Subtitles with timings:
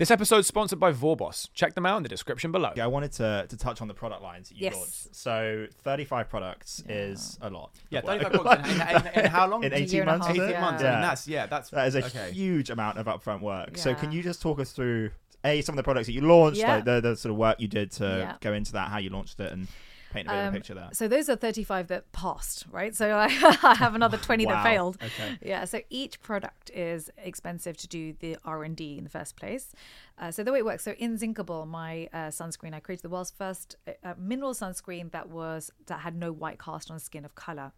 [0.00, 1.50] This episode's sponsored by Vorboss.
[1.52, 2.72] Check them out in the description below.
[2.74, 4.74] Yeah, I wanted to, to touch on the product lines that you Yes.
[4.74, 5.14] launched.
[5.14, 6.94] So 35 products Yeah.
[6.94, 7.70] is a lot.
[7.90, 9.62] Yeah, 35 products In, in, in how long?
[9.62, 10.44] In 18 year and a months, half, is it?
[10.44, 10.60] 18 yeah.
[10.62, 10.82] months.
[10.82, 10.88] Yeah.
[10.88, 11.68] I mean, that's, yeah, that's.
[11.68, 12.30] That is a okay.
[12.32, 13.72] huge amount of upfront work.
[13.74, 13.82] Yeah.
[13.82, 15.10] So can you just talk us through
[15.44, 16.76] a some of the products that you launched, Yeah.
[16.76, 18.36] like the, the sort of work you did to Yeah.
[18.40, 19.68] go into that, how you launched it, and
[20.10, 20.88] paint a bit of a Um, picture there.
[20.92, 22.94] So those are 35 that passed, right?
[22.94, 23.26] So I,
[23.62, 24.52] I have another 20 Wow.
[24.52, 24.98] that failed.
[25.02, 25.38] Okay.
[25.42, 29.72] Yeah, so each product is expensive to do the R&D in the first place.
[30.18, 33.08] Uh, so the way it works, so in Zinkable, my uh, sunscreen, I created the
[33.08, 37.24] world's first uh, uh, mineral sunscreen that was that had no white cast on skin
[37.24, 37.72] of color.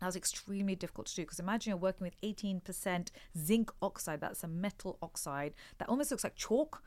[0.00, 3.08] That was extremely difficult to do because imagine you're working with 18%
[3.38, 4.20] zinc oxide.
[4.20, 6.82] That's a metal oxide that almost looks like chalk.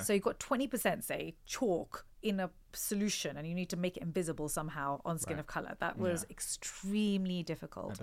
[0.00, 4.02] So you've got 20%, say, chalk in a solution and you need to make it
[4.02, 5.74] invisible somehow on skin of color.
[5.80, 7.98] That was extremely difficult.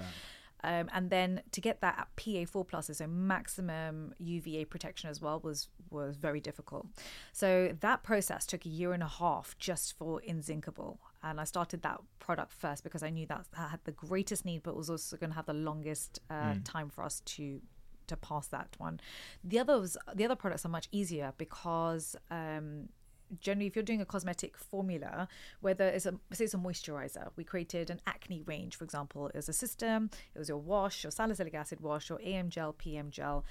[0.64, 5.40] Um, and then to get that at PA4 plus, so maximum UVA protection as well,
[5.40, 6.88] was was very difficult.
[7.32, 10.98] So that process took a year and a half just for Inzinkable.
[11.24, 14.64] And I started that product first because I knew that that had the greatest need,
[14.64, 17.62] but was also going to have the longest uh, time for us to
[18.08, 19.00] to pass that one.
[19.44, 22.90] The others, the other products are much easier because um,
[23.40, 25.28] generally, if you're doing a cosmetic formula,
[25.62, 29.36] whether it's a say it's a moisturizer, we created an acne range, for example, it
[29.36, 33.12] was a system, it was your wash, your salicylic acid wash, your AM gel, PM
[33.12, 33.46] gel.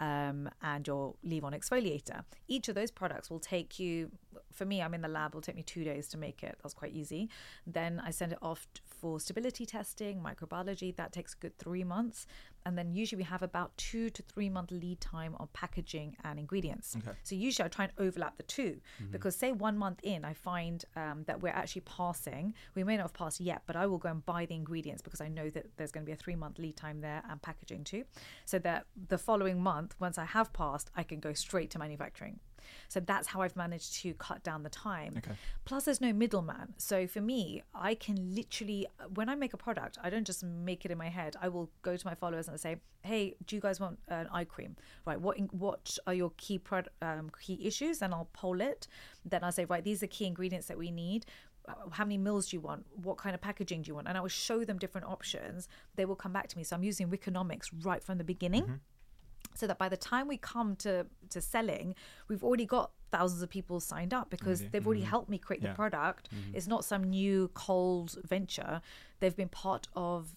[0.00, 2.24] Um, and your leave on exfoliator.
[2.48, 4.10] Each of those products will take you,
[4.52, 6.58] for me, I'm in the lab, It will take me two days to make it.
[6.60, 7.28] That's quite easy.
[7.68, 8.66] Then I send it off
[9.02, 10.94] for stability testing, microbiology.
[10.96, 12.26] That takes a good three months.
[12.64, 16.38] And then usually we have about two to three month lead time on packaging and
[16.38, 16.96] ingredients.
[17.24, 18.80] So usually I try and overlap the 2
[19.10, 22.54] because say one month in, I find um, that we're actually passing.
[22.76, 25.20] We may not have passed yet, but I will go and buy the ingredients because
[25.20, 27.82] I know that there's going to be a three month lead time there and packaging
[27.82, 28.04] too.
[28.44, 32.38] So that the following month, once I have passed, I can go straight to manufacturing.
[32.88, 35.14] So that's how I've managed to cut down the time.
[35.18, 35.32] Okay.
[35.64, 36.74] Plus, there's no middleman.
[36.78, 40.84] So for me, I can literally, when I make a product, I don't just make
[40.84, 41.36] it in my head.
[41.40, 44.44] I will go to my followers and say, "Hey, do you guys want an eye
[44.44, 44.76] cream?
[45.06, 45.20] Right?
[45.20, 48.88] What what are your key prod, um, key issues?" And I'll poll it.
[49.24, 51.26] Then I'll say, "Right, these are key ingredients that we need."
[51.68, 52.86] Uh, How many mils do you want?
[52.96, 54.08] What kind of packaging do you want?
[54.08, 55.68] And I will show them different options.
[55.94, 56.64] They will come back to me.
[56.64, 58.64] So I'm using Wikinomics right from the beginning
[59.54, 61.94] so that by the time we come to to selling
[62.28, 65.70] we've already got thousands of people signed up because they've already helped me create Yeah.
[65.70, 68.80] the product it's not some new cold venture.
[69.20, 70.34] They've been part of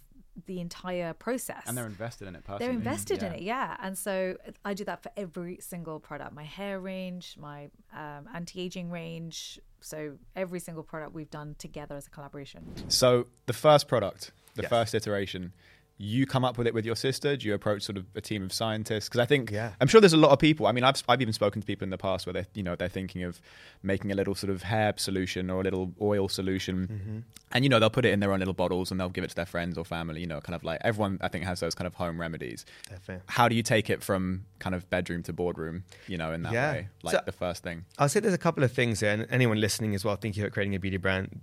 [0.48, 1.64] the entire process.
[1.66, 2.60] And they're invested in it personally.
[2.66, 3.38] they're invested in Yeah.
[3.38, 3.78] it yeah.
[3.82, 6.34] And so i do that for every single product.
[6.34, 9.60] My hair range my um, anti-aging range.
[9.80, 12.62] So every single product we've done together as a collaboration.
[12.90, 14.70] So the first product, the Yes.
[14.70, 15.54] first iteration,
[15.98, 17.38] you come up with it with your sister.
[17.38, 19.08] Do you approach sort of a team of scientists?
[19.08, 19.72] Because I think Yeah.
[19.80, 20.68] I'm sure there's a lot of people.
[20.68, 22.76] I mean, I've I've even spoken to people in the past where they you know
[22.76, 23.40] they're thinking of
[23.82, 27.24] making a little sort of hair solution or a little oil solution,
[27.54, 29.30] and you know they'll put it in their own little bottles and they'll give it
[29.30, 30.20] to their friends or family.
[30.20, 32.66] You know, kind of like everyone I think has those kind of home remedies.
[32.90, 33.24] Definitely.
[33.28, 35.86] How do you take it from kind of bedroom to boardroom?
[36.08, 36.72] You know, in that Yeah.
[36.74, 37.86] way, like So- the first thing.
[37.98, 40.52] I'll say there's a couple of things there, and anyone listening as well thinking about
[40.52, 41.40] creating a beauty brand,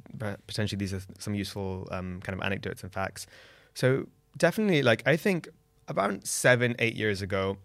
[0.47, 3.27] potentially these are some useful um, kind of anecdotes and facts.
[3.75, 5.49] So definitely, like I think
[5.89, 7.59] about seven, eight years ago,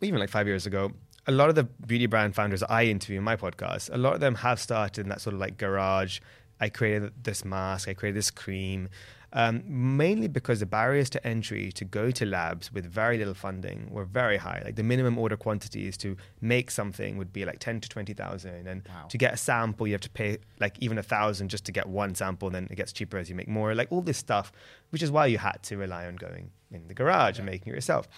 [0.00, 0.92] even like five years ago,
[1.26, 4.20] a lot of the beauty brand founders I interview in my podcast, a lot of
[4.20, 6.20] them have started in that sort of like garage.
[6.60, 8.88] I created this mask, I created this cream,
[9.34, 13.88] um, mainly because the barriers to entry to go to labs with very little funding
[13.90, 14.60] were very high.
[14.64, 18.66] Like the minimum order quantities to make something would be like ten to twenty thousand,
[18.66, 19.06] and Wow.
[19.08, 21.86] to get a sample you have to pay like even a thousand just to get
[21.86, 22.50] one sample.
[22.50, 23.74] Then it gets cheaper as you make more.
[23.74, 24.52] Like all this stuff,
[24.90, 27.76] which is why you had to rely on going in the garage and making it
[27.76, 28.08] yourself.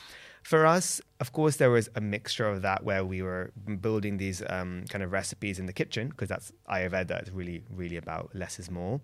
[0.43, 3.51] For us, of course, there was a mixture of that where we were
[3.81, 7.19] building these um, kind of recipes in the kitchen because that's Ayurveda.
[7.23, 9.01] It's really, really about less is more.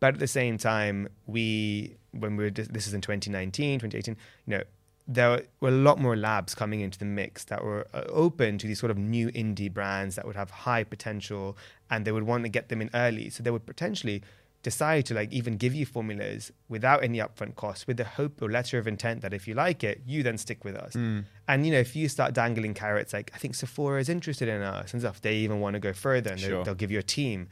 [0.00, 4.56] But at the same time, we when we were this is in 2019, 2018, you
[4.58, 4.62] know,
[5.08, 8.66] there were a lot more labs coming into the mix that were uh, open to
[8.66, 11.56] these sort of new indie brands that would have high potential
[11.90, 13.30] and they would want to get them in early.
[13.30, 14.22] So they would potentially
[14.62, 18.50] decide to like even give you formulas without any upfront cost with the hope or
[18.50, 20.94] letter of intent that if you like it, you then stick with us.
[20.96, 24.62] And you know, if you start dangling carrots like I think Sephora is interested in
[24.62, 26.64] us and stuff, they even want to go further and Sure.
[26.64, 27.48] they'll give you a team.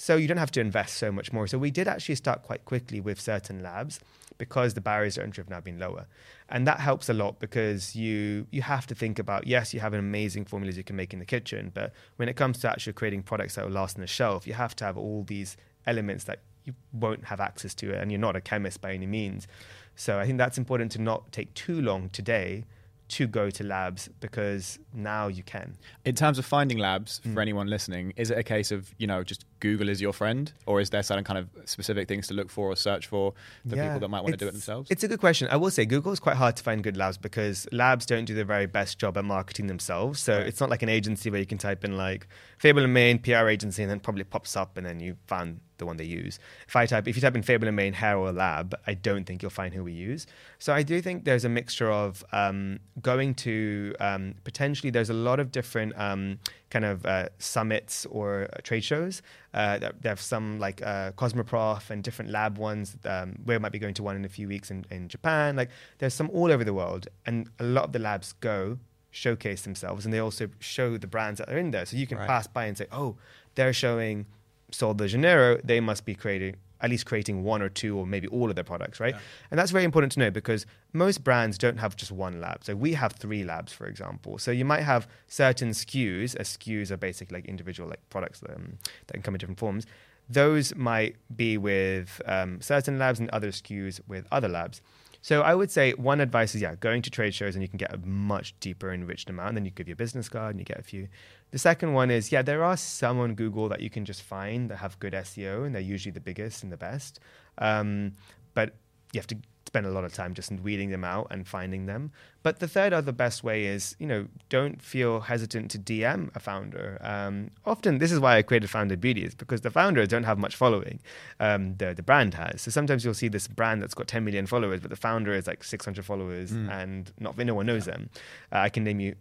[0.00, 1.48] So you don't have to invest so much more.
[1.48, 3.98] So we did actually start quite quickly with certain labs
[4.38, 6.06] because the barriers to entry have now been lower.
[6.48, 9.92] And that helps a lot because you you have to think about yes, you have
[9.92, 12.92] an amazing formulas you can make in the kitchen, but when it comes to actually
[12.92, 16.22] creating products that will last on the shelf, you have to have all these elements
[16.24, 19.48] that you won't have access to and you're not a chemist by any means.
[19.96, 22.64] So I think that's important to not take too long today
[23.08, 25.76] to go to labs because now you can.
[26.04, 27.40] In terms of finding labs for Mm.
[27.42, 30.80] anyone listening, is it a case of you know just Google is your friend, or
[30.80, 33.32] is there certain kind of specific things to look for or search for
[33.68, 34.90] for Yeah, people that might want to do it themselves?
[34.90, 35.48] It's a good question.
[35.50, 38.34] I will say Google is quite hard to find good labs because labs don't do
[38.34, 40.20] the very best job at marketing themselves.
[40.20, 40.46] So Right.
[40.46, 42.28] it's not like an agency where you can type in like
[42.58, 45.86] Fable and Mane PR agency and then probably pops up and then you found the
[45.86, 46.38] one they use.
[46.66, 49.24] If I type if you type in Fable and Mane hair oil lab, I don't
[49.24, 50.26] think you'll find who we use.
[50.58, 55.14] So I do think there's a mixture of um, going to um, potentially there's a
[55.14, 56.38] lot of different um,
[56.70, 59.22] kind of uh, summits or uh, trade shows.
[59.54, 62.96] Uh, there have some like uh, Cosmoprof and different lab ones.
[63.04, 65.56] Um, we might be going to one in a few weeks in, in Japan.
[65.56, 68.78] Like there's some all over the world, and a lot of the labs go
[69.10, 71.86] showcase themselves, and they also show the brands that are in there.
[71.86, 72.28] So you can Right.
[72.28, 73.16] pass by and say, oh,
[73.54, 74.26] they're showing
[74.70, 75.58] Sol de Janeiro.
[75.62, 78.64] They must be creating at least creating one or two or maybe all of their
[78.64, 79.14] products, right?
[79.14, 79.20] Yeah.
[79.50, 82.64] And that's very important to know because most brands don't have just one lab.
[82.64, 84.38] So we have three labs, for example.
[84.38, 88.78] So you might have certain SKUs, as SKUs are basically like individual like products um,
[89.06, 89.86] that can come in different forms.
[90.30, 94.82] Those might be with um, certain labs and other SKUs with other labs.
[95.20, 97.76] So I would say one advice is yeah, going to trade shows and you can
[97.76, 99.54] get a much deeper enriched amount.
[99.54, 101.08] Then you give your business card and you get a few.
[101.50, 104.70] The second one is yeah, there are some on Google that you can just find
[104.70, 107.20] that have good SEO and they're usually the biggest and the best.
[107.58, 108.12] Um,
[108.54, 108.74] but
[109.12, 109.36] you have to
[109.68, 112.10] spend a lot of time just in weeding them out and finding them.
[112.42, 116.40] But the third other best way is, you know, don't feel hesitant to DM a
[116.40, 116.98] founder.
[117.00, 120.38] Um, often, this is why I created Founder Beauty, is because the founders don't have
[120.38, 120.98] much following.
[121.40, 122.62] Um, the the brand has.
[122.62, 125.46] So sometimes you'll see this brand that's got 10 million followers, but the founder is
[125.46, 126.70] like 600 followers, Mm.
[126.70, 128.10] and not no one knows them.
[128.52, 129.14] Uh, I can name you.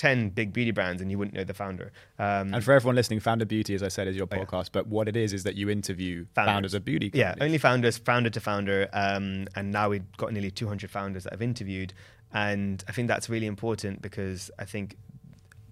[0.00, 1.92] 10 big beauty brands and you wouldn't know the founder.
[2.18, 4.44] Um, and for everyone listening, Founder Beauty, as I said, is your Oh, yeah.
[4.46, 4.70] podcast.
[4.72, 6.52] But what it is is that you interview Founders.
[6.54, 7.10] founders, of beauty.
[7.12, 11.34] Yeah, only founders, founder to founder, um, and now we've got nearly 200 founders that
[11.34, 11.92] I've interviewed,
[12.32, 14.96] and I think that's really important because I think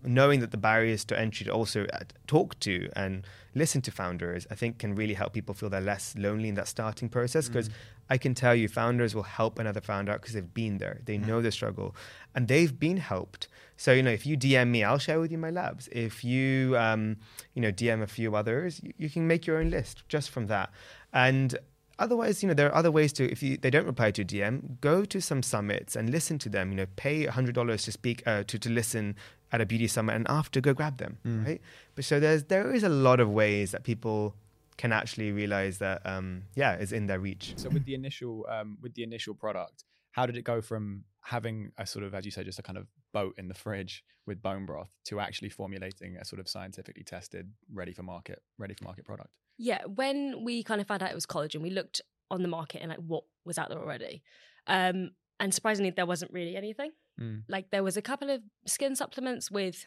[0.05, 4.47] knowing that the barriers to entry to also uh, talk to and listen to founders,
[4.51, 7.49] I think can really help people feel they're less lonely in that starting process.
[7.49, 7.69] Because
[8.11, 11.17] I can tell you, founders will help another founder out because they've been there, they
[11.19, 11.97] know the struggle,
[12.35, 13.49] and they've been helped.
[13.79, 15.89] So you know, if you DM me, I'll share with you my labs.
[15.93, 17.17] If you um,
[17.55, 20.49] you know DM a few others, you, you can make your own list just from
[20.49, 20.71] that.
[21.13, 21.57] And
[21.97, 23.31] otherwise, you know, there are other ways to.
[23.31, 26.71] If you, they don't reply to DM, go to some summits and listen to them.
[26.71, 29.15] You know, pay hundred dollars to speak uh, to to listen
[29.53, 31.19] at a beauty summit, and after go grab them.
[31.25, 31.61] Right.
[31.95, 34.35] But so there's there is a lot of ways that people
[34.77, 37.55] can actually realize that um, yeah, is in their reach.
[37.57, 41.71] So with the initial um, with the initial product, how did it go from having
[41.77, 44.41] a sort of, as you say, just a kind of boat in the fridge with
[44.41, 48.85] bone broth to actually formulating a sort of scientifically tested, ready for market, ready for
[48.85, 49.29] market product?
[49.59, 52.81] Yeah, when we kind of found out it was collagen, we looked on the market
[52.81, 54.23] and like what was out there already.
[54.67, 56.93] Um, and surprisingly, there wasn't really anything.
[57.21, 57.43] Mm.
[57.47, 59.85] Like there was a couple of skin supplements with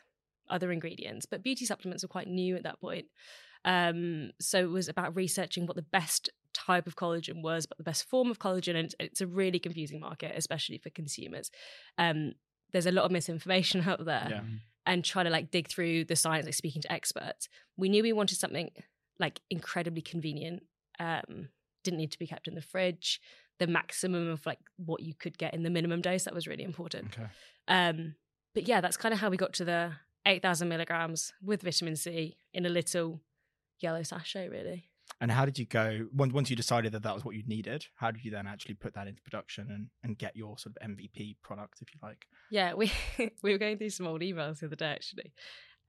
[0.48, 3.08] other ingredients, but beauty supplements were quite new at that point.
[3.66, 7.84] Um, so it was about researching what the best type of collagen was, but the
[7.84, 11.50] best form of collagen, and it's a really confusing market, especially for consumers.
[11.98, 12.34] Um,
[12.74, 14.42] there's a lot of misinformation out there Yeah.
[14.86, 17.48] and trying to like dig through the science, like speaking to experts.
[17.78, 18.72] We knew we wanted something
[19.20, 20.64] like incredibly convenient.
[21.00, 21.50] Um,
[21.84, 23.20] didn't need to be kept in the fridge.
[23.60, 26.64] The maximum of like what you could get in the minimum dose that was really
[26.64, 27.14] important.
[27.14, 27.28] Okay.
[27.68, 28.16] Um,
[28.54, 29.92] but yeah, that's kind of how we got to the
[30.28, 33.22] eight thousand milligrams with vitamin C in a little
[33.80, 34.91] yellow sachet, really.
[35.22, 37.86] And how did you go once once you decided that that was what you needed?
[37.96, 40.90] How did you then actually put that into production and, and get your sort of
[40.90, 42.26] MVP product, if you like?
[42.50, 42.92] Yeah, we
[43.44, 45.32] we were going through some old emails the other day actually,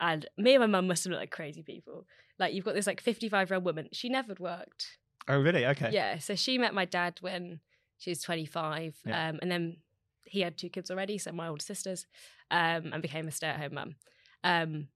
[0.01, 2.07] and me and my mum must have looked like crazy people.
[2.39, 3.89] Like you've got this like fifty five year old woman.
[3.93, 4.99] She never worked.
[5.29, 5.65] Oh, really?
[5.67, 5.91] Okay.
[5.93, 7.61] Yeah, so she met my dad when
[7.99, 9.29] she was 25, Yeah.
[9.29, 9.77] um, and then
[10.25, 12.07] he had two kids already, so my older sisters,
[12.51, 13.95] um, and became a stay at home mum.
[14.43, 14.89] Um,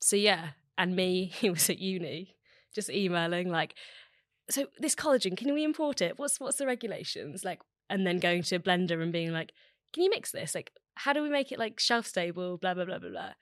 [0.00, 2.36] so yeah, and me, he was at uni,
[2.74, 3.74] just emailing like,
[4.50, 6.18] so this collagen, can we import it?
[6.18, 7.44] What's what's the regulations?
[7.44, 9.52] Like, and then going to a blender and being like,
[9.92, 10.54] can you mix this?
[10.54, 12.56] Like, how do we make it like shelf stable?
[12.58, 13.32] Blah blah blah blah blah.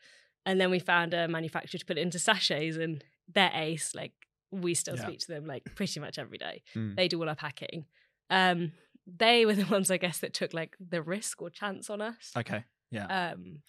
[0.47, 3.95] And then we found a manufacturer to put it into sachets, and they're ace.
[3.95, 4.13] Like,
[4.51, 5.03] we still Yeah.
[5.07, 6.97] speak to them like pretty much every day Mm.
[6.97, 7.85] they do all our packing.
[8.31, 8.73] Um,
[9.07, 12.33] they were the ones, I guess, that took like the risk or chance on us.
[12.37, 12.65] Okay.
[12.91, 13.31] Yeah.
[13.33, 13.63] Um,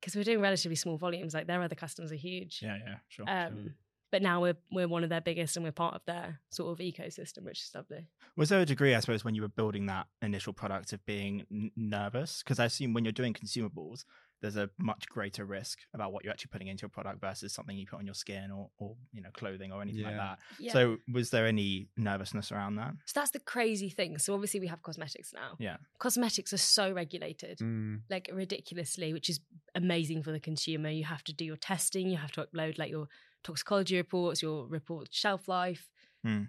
[0.00, 1.34] because we're doing relatively small volumes.
[1.34, 2.60] Like their other customers are huge.
[2.62, 2.76] yeah.
[2.86, 2.94] Yeah.
[3.08, 3.24] Sure.
[3.28, 3.72] Um, sure.
[4.10, 6.78] But now we're we're one of their biggest, and we're part of their sort of
[6.84, 8.06] ecosystem, which is lovely.
[8.36, 11.44] Was there a degree, I suppose, when you were building that initial product of being
[11.52, 12.42] n- nervous?
[12.42, 14.04] Because I assume when you're doing consumables,
[14.40, 17.76] there's a much greater risk about what you're actually putting into your product versus something
[17.76, 20.38] you put on your skin or, or you know clothing or anything like that.
[20.60, 20.72] Yeah.
[20.72, 22.92] So was there any nervousness around that?
[23.06, 24.16] So that's the crazy thing.
[24.18, 25.56] So obviously we have cosmetics now.
[25.58, 25.78] Yeah.
[25.98, 28.02] Cosmetics are so regulated, Mm.
[28.08, 29.40] like ridiculously, which is
[29.74, 30.88] amazing for the consumer.
[30.90, 33.08] You have to do your testing, you have to upload like your
[33.44, 35.88] toxicology reports, your report shelf life
[36.24, 36.44] Hmm.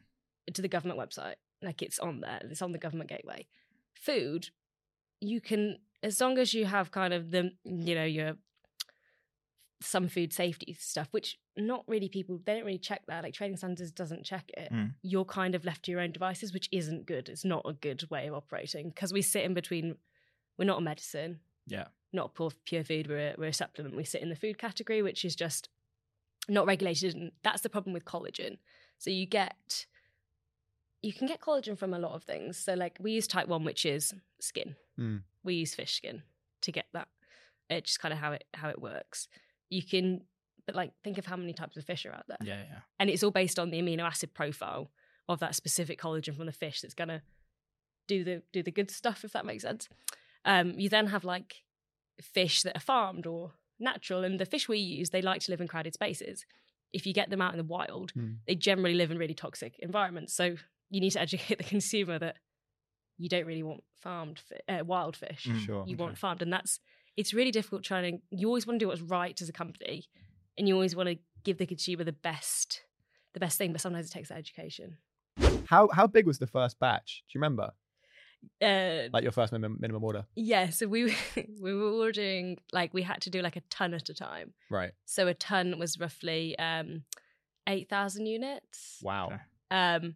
[0.54, 1.36] to the government website.
[1.62, 2.40] Like it's on there.
[2.50, 3.48] It's on the government gateway.
[3.94, 4.50] Food,
[5.22, 8.36] you can as long as you have kind of the you know your
[9.82, 13.24] some food safety stuff, which not really people they don't really check that.
[13.24, 14.70] Like trading standards doesn't check it.
[14.72, 14.94] Mm.
[15.02, 17.30] You're kind of left to your own devices, which isn't good.
[17.30, 19.96] It's not a good way of operating because we sit in between.
[20.58, 21.88] We're not a medicine, Yeah.
[22.12, 23.08] not pure, pure food.
[23.08, 23.96] We're a, we're a supplement.
[23.96, 25.70] We sit in the food category, which is just
[26.50, 28.58] not regulated, and that's the problem with collagen.
[28.98, 29.86] So you get
[31.02, 32.58] you can get collagen from a lot of things.
[32.58, 34.76] So like we use type one, which is skin.
[35.00, 35.22] Mm.
[35.44, 36.24] We use fish skin
[36.62, 37.08] to get that.
[37.70, 39.28] It's just kind of how it how it works.
[39.70, 40.22] You can,
[40.66, 42.64] but like think of how many types of fish are out there, Yeah.
[42.70, 42.80] Yeah.
[43.00, 44.92] and it's all based on the amino acid profile
[45.30, 47.22] of that specific collagen from the fish that's gonna
[48.08, 49.88] do the do the good stuff if that makes sense.
[50.44, 51.58] Um, you then have like
[52.22, 55.62] fish that are farmed or natural, and the fish we use they like to live
[55.62, 56.46] in crowded spaces.
[56.92, 58.34] If you get them out in the wild, Hmm.
[58.48, 60.34] they generally live in really toxic environments.
[60.34, 60.56] So
[60.90, 62.38] you need to educate the consumer that
[63.18, 65.46] you don't really want farmed fi- uh, wild fish.
[65.48, 65.84] Mm, Sure.
[65.86, 66.04] You okay.
[66.04, 66.80] want farmed, and that's
[67.18, 68.22] it's really difficult trying to.
[68.32, 70.06] You always want to do what's right as a company,
[70.58, 72.84] and you always want to give the consumer the best,
[73.34, 73.72] the best thing.
[73.72, 74.98] But sometimes it takes that education.
[75.66, 77.24] How how big was the first batch?
[77.28, 77.72] Do you remember?
[78.62, 80.26] Uh, Like your first minimum, minimum order?
[80.36, 81.16] yeah, so we
[81.62, 84.54] we were ordering like we had to do like a ton at a time.
[84.70, 84.92] Right.
[85.06, 87.04] So a ton was roughly um,
[87.68, 89.00] eight thousand units.
[89.02, 89.28] Wow.
[89.28, 89.36] Okay.
[89.72, 90.16] Um,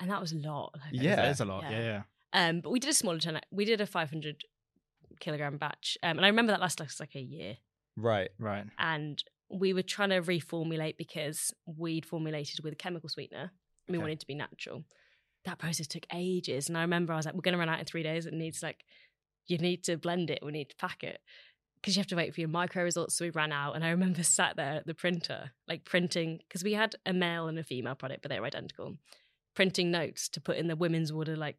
[0.00, 0.74] and that was a lot.
[0.80, 1.16] Like, Yeah.
[1.16, 1.64] There's a lot.
[1.64, 1.70] Yeah.
[1.70, 1.84] Yeah.
[1.84, 2.02] Yeah.
[2.32, 3.40] Um, but we did a smaller ton.
[3.50, 4.42] We did a five hundred
[5.20, 7.56] kilogram batch, um, and I remember that lasted like a year.
[7.96, 8.30] Right.
[8.38, 8.64] Right.
[8.78, 13.50] And we were trying to reformulate because we'd formulated with a chemical sweetener.
[13.86, 14.02] and We Okay.
[14.02, 14.84] wanted to be natural.
[15.44, 17.78] That process took ages, and I remember I was like, "We're going to run out
[17.78, 18.26] in three days.
[18.26, 18.84] It needs like,
[19.46, 20.40] you need to blend it.
[20.42, 21.20] We need to pack it."
[21.80, 23.74] Because you have to wait for your micro results, so we ran out.
[23.74, 27.48] And I remember sat there at the printer, like printing, because we had a male
[27.48, 28.96] and a female product, but they were identical.
[29.54, 31.56] Printing notes to put in the women's order, like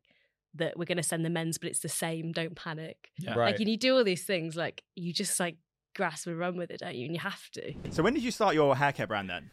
[0.56, 2.32] that we're going to send the men's, but it's the same.
[2.32, 3.10] Don't panic.
[3.18, 3.36] Yeah.
[3.36, 3.52] Right.
[3.52, 5.58] Like, and you do all these things, like you just like
[5.96, 7.06] grasp and run with it, don't you?
[7.06, 7.74] And you have to.
[7.90, 9.52] So when did you start your hair care brand then?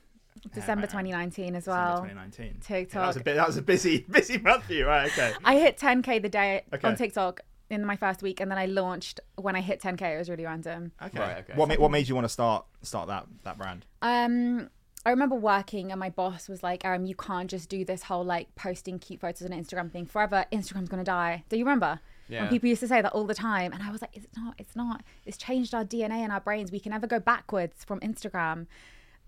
[0.54, 1.04] December right, right.
[1.04, 1.96] 2019 as December well.
[2.02, 2.46] 2019.
[2.46, 3.06] Yeah, that TikTok.
[3.06, 3.34] was a bit.
[3.36, 5.06] That was a busy, busy month for you, right?
[5.10, 5.32] Okay.
[5.44, 6.86] I hit 10k the day Okay.
[6.88, 7.40] on TikTok
[7.70, 10.14] in my first week, and then I launched when I hit 10k.
[10.14, 10.92] It was really random.
[11.02, 11.18] Okay.
[11.18, 11.52] Right, okay.
[11.54, 13.84] What made What made you want to start start that that brand?
[14.02, 14.70] Um,
[15.06, 18.24] I remember working, and my boss was like, "Um, you can't just do this whole
[18.24, 20.44] like posting cute photos on Instagram thing forever.
[20.52, 22.00] Instagram's gonna die." Do you remember?
[22.28, 22.42] Yeah.
[22.42, 24.54] When people used to say that all the time, and I was like, "It's not.
[24.58, 25.02] It's not.
[25.24, 26.70] It's changed our DNA and our brains.
[26.72, 28.66] We can never go backwards from Instagram."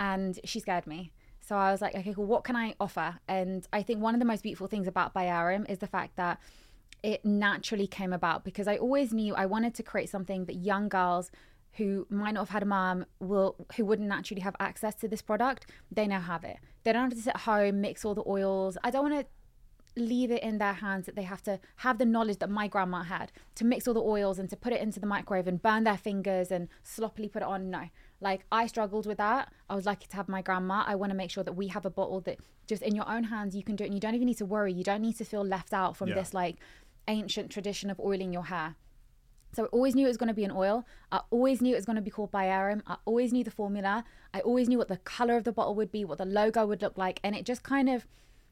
[0.00, 1.12] And she scared me.
[1.40, 2.26] So I was like, okay, cool.
[2.26, 3.18] What can I offer?
[3.28, 6.40] And I think one of the most beautiful things about Bayarum is the fact that
[7.02, 10.88] it naturally came about because I always knew I wanted to create something that young
[10.88, 11.30] girls
[11.74, 15.22] who might not have had a mom will who wouldn't naturally have access to this
[15.22, 18.24] product they now have it they don't have to sit at home mix all the
[18.26, 21.98] oils i don't want to leave it in their hands that they have to have
[21.98, 24.80] the knowledge that my grandma had to mix all the oils and to put it
[24.80, 27.88] into the microwave and burn their fingers and sloppily put it on no
[28.20, 31.16] like i struggled with that i was lucky to have my grandma i want to
[31.16, 33.76] make sure that we have a bottle that just in your own hands you can
[33.76, 35.72] do it and you don't even need to worry you don't need to feel left
[35.72, 36.16] out from Yeah.
[36.16, 36.56] this like
[37.08, 38.76] ancient tradition of oiling your hair
[39.52, 40.86] so I always knew it was going to be an oil.
[41.10, 42.82] I always knew it was going to be called Biorum.
[42.86, 44.04] I always knew the formula.
[44.32, 46.82] I always knew what the color of the bottle would be, what the logo would
[46.82, 47.20] look like.
[47.24, 48.06] And it just kind of,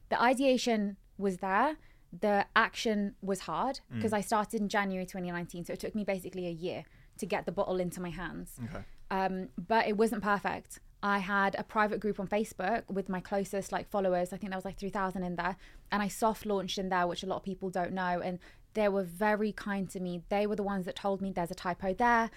[0.09, 1.77] the ideation was there.
[2.11, 3.95] The action was hard mm.
[3.95, 5.65] because I started in January 2019.
[5.65, 6.83] So it took me basically a year
[7.19, 8.53] to get the bottle into my hands.
[8.63, 8.83] Okay.
[9.11, 10.79] Um, but it wasn't perfect.
[11.01, 14.33] I had a private group on Facebook with my closest like followers.
[14.33, 15.55] I think there was like 3,000 in there.
[15.91, 18.19] And I soft launched in there, which a lot of people don't know.
[18.21, 18.39] And
[18.73, 20.21] they were very kind to me.
[20.29, 22.29] They were the ones that told me there's a typo there.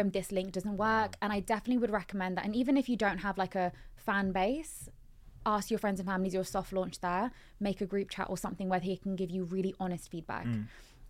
[0.00, 1.14] Um, this link doesn't work.
[1.22, 2.44] And I definitely would recommend that.
[2.44, 4.88] And even if you don't have like a fan base,
[5.46, 7.30] ask your friends and families your soft launch there,
[7.60, 10.44] make a group chat or something where he can give you really honest feedback.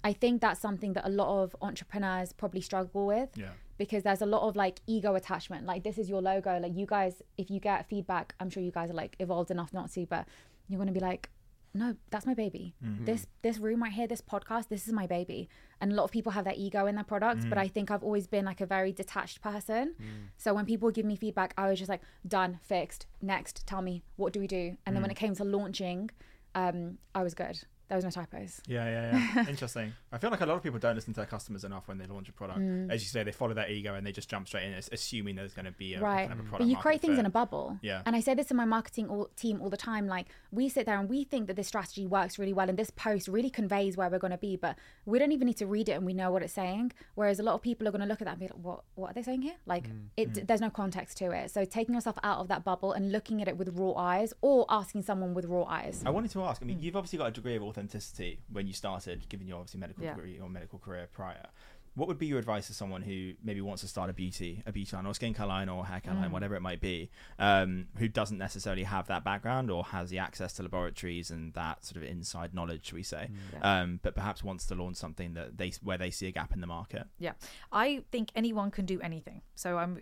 [0.04, 3.50] I think that's something that a lot of entrepreneurs probably struggle with Yeah.
[3.78, 5.64] Because there's a lot of like ego attachment.
[5.64, 6.58] Like this is your logo.
[6.58, 9.72] Like you guys, if you get feedback, I'm sure you guys are like evolved enough
[9.72, 10.26] not to, but
[10.68, 11.30] you're gonna be like,
[11.74, 12.74] no, that's my baby.
[12.84, 13.04] Mm-hmm.
[13.04, 15.48] This this room right here, this podcast, this is my baby.
[15.80, 17.60] And a lot of people have their ego in their products, but mm.
[17.62, 19.94] I think I've always been like a very detached person.
[20.00, 20.04] Mm.
[20.36, 24.02] So when people give me feedback, I was just like, done, fixed, next, tell me
[24.16, 24.76] what do we do.
[24.84, 25.12] And then when mm.
[25.12, 26.10] it came to launching,
[26.54, 27.60] um, I was good.
[27.88, 28.60] There was no typos.
[28.66, 29.48] Yeah, yeah, yeah.
[29.48, 29.92] Interesting.
[30.12, 32.06] I feel like a lot of people don't listen to their customers enough when they
[32.06, 32.60] launch a product.
[32.60, 32.90] Mm.
[32.90, 35.36] As you say, they follow their ego and they just jump straight in, as- assuming
[35.36, 36.58] there's going to be a right kind of a product.
[36.60, 37.20] but you create things fit.
[37.20, 38.02] in a bubble Yeah.
[38.06, 40.86] and i say this to my marketing all, team all the time like we sit
[40.86, 43.96] there and we think that this strategy works really well and this post really conveys
[43.96, 44.76] where we're going to be but
[45.06, 47.42] we don't even need to read it and we know what it's saying whereas a
[47.42, 49.14] lot of people are going to look at that and be like what what are
[49.14, 52.38] they saying here like Mm, it there's no context to it so taking yourself out
[52.40, 55.64] of that bubble and looking at it with raw eyes or asking someone with raw
[55.64, 56.60] eyes I wanted to ask.
[56.60, 56.68] I Mm.
[56.68, 60.04] mean, you've obviously got a degree of authenticity when you started, given your obviously medical
[60.04, 60.14] Yeah.
[60.14, 61.46] degree or medical career prior.
[61.94, 64.70] What would be your advice to someone who maybe wants to start a beauty, a
[64.70, 66.20] beauty line, or skincare line, or hair care Mm.
[66.20, 70.18] line, whatever it might be, um, who doesn't necessarily have that background or has the
[70.18, 73.30] access to laboratories and that sort of inside knowledge, shall we say,
[73.62, 76.60] um, but perhaps wants to launch something that they where they see a gap in
[76.60, 77.04] the market?
[77.18, 77.32] Yeah,
[77.72, 79.42] I think anyone can do anything.
[79.56, 80.00] So I'm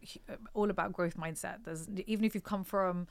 [0.52, 1.64] all about growth mindset.
[1.64, 3.06] There's even if you've come from,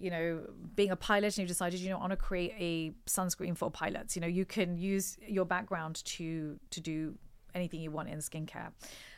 [0.00, 0.40] you know,
[0.74, 3.70] being a pilot and you decided you know I want to create a sunscreen for
[3.70, 4.16] pilots.
[4.16, 7.14] You know, you can use your background to to do
[7.54, 8.70] anything you want in skincare.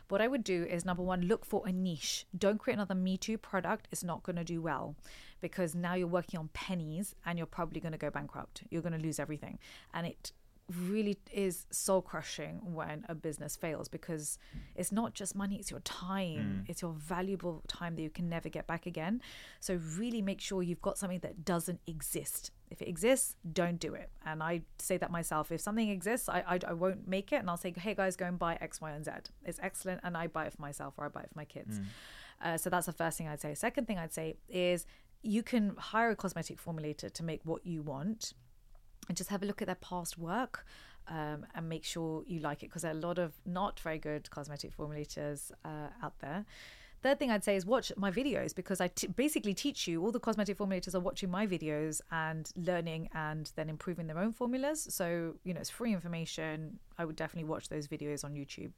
[0.09, 2.27] What I would do is number one, look for a niche.
[2.37, 3.89] Don't create another Me Too product.
[3.91, 4.95] It's not going to do well
[5.41, 8.63] because now you're working on pennies and you're probably going to go bankrupt.
[8.71, 9.59] You're going to lose everything.
[9.95, 10.33] And it
[10.77, 14.39] really is soul crushing when a business fails because
[14.75, 18.49] it's not just money, it's your time, it's your valuable time that you can never
[18.49, 19.21] get back again.
[19.61, 22.51] So, really make sure you've got something that doesn't exist.
[22.71, 24.11] If it exists, don't do it.
[24.25, 25.53] And I say that myself.
[25.53, 28.27] If something exists, I, I, I won't make it and I'll say, hey guys, go
[28.27, 29.11] and buy X, Y, and Z.
[29.45, 30.01] It's excellent.
[30.05, 31.81] And I buy it for myself or I buy it for my kids.
[32.43, 33.55] Uh, so, that's the first thing I'd say.
[33.55, 34.87] Second thing I'd say is
[35.23, 38.35] you can hire a cosmetic formulator to make what you want
[39.09, 40.67] and just have a look at their past work
[41.09, 43.99] um, and make sure you like it because there are a lot of not very
[43.99, 46.45] good cosmetic formulators uh, out there.
[47.03, 50.01] Third thing I'd say is watch my videos because I t- basically teach you.
[50.05, 54.33] All the cosmetic formulators are watching my videos and learning and then improving their own
[54.33, 54.87] formulas.
[54.89, 56.79] So, you know, it's free information.
[56.99, 58.71] I would definitely watch those videos on YouTube.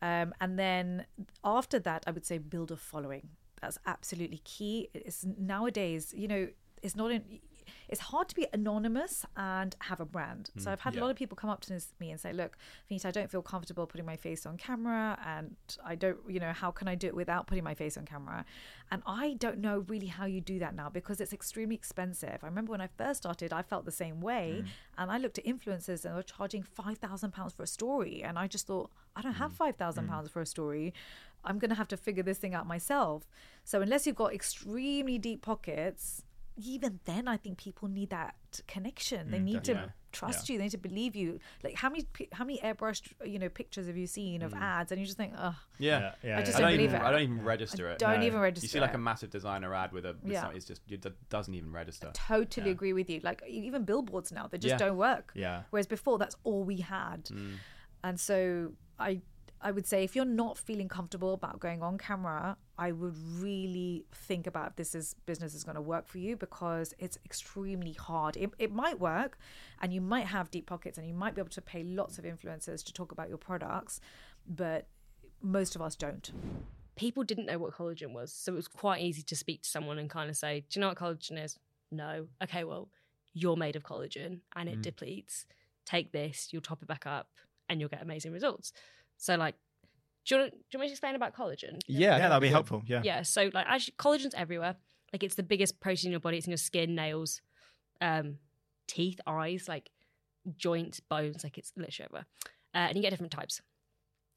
[0.00, 1.04] Um, and then
[1.44, 3.28] after that, I would say build a following.
[3.60, 4.88] That's absolutely key.
[4.94, 6.48] It's nowadays, you know,
[6.82, 7.22] it's not in,
[7.88, 10.50] it's hard to be anonymous and have a brand.
[10.56, 12.56] So mm, I've had a lot of people come up to me and say, "Look,
[12.90, 16.52] Vanita, I don't feel comfortable putting my face on camera, and I don't, you know,
[16.52, 18.44] how can I do it without putting my face on camera?"
[18.90, 22.38] And I don't know really how you do that now because it's extremely expensive.
[22.42, 24.68] I remember when I first started, I felt the same way, mm.
[24.98, 28.22] and I looked at influencers and they were charging five thousand pounds for a story,
[28.22, 29.56] and I just thought, I don't have mm.
[29.56, 30.94] five thousand pounds for a story.
[31.44, 33.28] I'm gonna have to figure this thing out myself.
[33.64, 36.22] So unless you've got extremely deep pockets,
[36.56, 38.34] even then, I think people need that
[38.66, 39.30] connection.
[39.30, 39.92] They mm, need to definitely.
[40.12, 40.56] trust you.
[40.56, 41.38] They need to believe you.
[41.62, 44.60] Like how many how many airbrushed you know pictures have you seen of mm.
[44.60, 46.12] ads, and you just think, oh, Yeah.
[46.24, 47.04] yeah, I just I don't don't, believe even, it.
[47.04, 47.98] I don't even register it.
[47.98, 48.26] don't No.
[48.26, 48.64] even register.
[48.64, 48.96] You see like it.
[48.96, 50.42] a massive designer ad with a, with Yeah.
[50.42, 52.10] some- it's just it do- doesn't even register.
[52.14, 53.20] totally agree with you.
[53.22, 54.78] Like even billboards now, they just Yeah.
[54.78, 55.32] don't work.
[55.34, 55.62] Yeah.
[55.70, 57.24] Whereas before, that's all we had.
[57.26, 57.56] Mm.
[58.02, 59.20] And so I,
[59.60, 64.04] I would say if you're not feeling comfortable about going on camera, I would really
[64.12, 67.92] think about if this is business is going to work for you because it's extremely
[67.92, 68.36] hard.
[68.36, 69.38] It, it might work,
[69.80, 72.24] and you might have deep pockets, and you might be able to pay lots of
[72.24, 74.00] influencers to talk about your products,
[74.46, 74.88] but
[75.42, 76.32] most of us don't.
[76.96, 78.32] people didn't know what collagen was.
[78.32, 80.80] So it was quite easy to speak to someone and kind of say, Do you
[80.80, 81.58] know what collagen is?
[81.92, 82.26] No.
[82.42, 82.88] Okay, well,
[83.32, 84.82] you're made of collagen and it mm.
[84.82, 85.46] depletes.
[85.84, 87.28] Take this, you'll top it back up,
[87.68, 88.72] and you'll get amazing results.
[89.16, 89.54] So, like,
[90.24, 91.80] do you, want, do you want me to explain about collagen?
[91.86, 92.82] Yeah, yeah, that'd be helpful.
[92.86, 93.00] Yeah.
[93.04, 93.22] Yeah.
[93.22, 94.76] So, like, actually, collagen's everywhere.
[95.12, 96.38] Like, it's the biggest protein in your body.
[96.38, 97.40] It's in your skin, nails,
[98.00, 98.38] um,
[98.88, 99.90] teeth, eyes, like
[100.56, 101.44] joints, bones.
[101.44, 102.26] Like, it's literally everywhere.
[102.74, 103.60] Uh, and you get different types.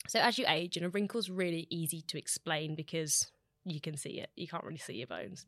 [0.07, 3.31] So, as you age, and a wrinkle's really easy to explain because
[3.65, 4.29] you can see it.
[4.35, 5.45] You can't really see your bones.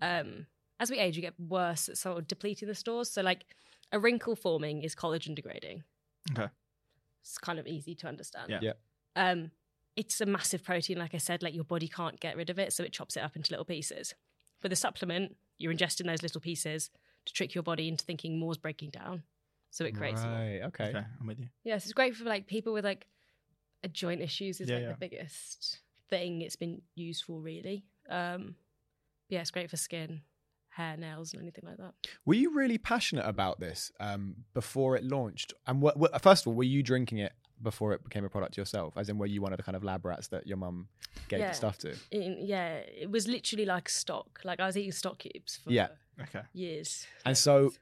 [0.00, 0.46] Um,
[0.80, 3.10] as we age, you get worse at sort of depleting the stores.
[3.10, 3.44] So, like,
[3.92, 5.84] a wrinkle forming is collagen degrading.
[6.32, 6.48] Okay.
[7.22, 8.50] It's kind of easy to understand.
[8.50, 8.60] Yeah.
[8.62, 8.72] Yeah.
[9.16, 9.50] Um,
[9.96, 12.72] it's a massive protein, like I said, like your body can't get rid of it,
[12.72, 14.14] so it chops it up into little pieces.
[14.62, 16.90] With a supplement, you're ingesting those little pieces
[17.26, 19.22] to trick your body into thinking more's breaking down.
[19.70, 20.32] So it creates more.
[20.32, 20.60] Right.
[20.64, 20.84] Okay.
[20.88, 21.48] Okay, I'm with you.
[21.64, 23.06] Yes, it's great for like people with like
[23.84, 24.88] a joint issues is Yeah, like yeah.
[24.90, 25.78] the biggest
[26.10, 27.84] thing it's been used for really.
[28.08, 28.54] Um
[29.28, 30.20] yeah, it's great for skin,
[30.76, 31.92] hair, nails, and anything like that.
[32.24, 35.52] Were you really passionate about this um, before it launched?
[35.66, 37.32] And what, what, first of all, were you drinking it
[37.62, 38.96] before it became a product yourself?
[38.96, 40.88] As in, were you one of the kind of lab rats that your mum
[41.28, 41.48] gave Yeah.
[41.48, 41.94] the stuff to?
[42.10, 44.40] In, yeah, it was literally like stock.
[44.44, 45.88] Like I was eating stock cubes for Yeah.
[46.20, 46.42] Okay.
[46.52, 47.06] years.
[47.24, 47.72] And so,